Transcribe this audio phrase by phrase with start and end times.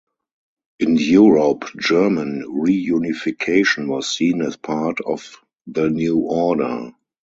[0.79, 6.91] In Europe, German reunification was seen as part of the new order.